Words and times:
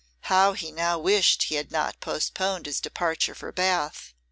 How 0.21 0.53
he 0.53 0.71
now 0.71 0.97
wished 0.97 1.43
he 1.43 1.55
had 1.61 1.71
not 1.71 1.99
postponed 1.99 2.65
his 2.65 2.81
departure 2.81 3.35
for 3.35 3.51
Bath! 3.51 4.15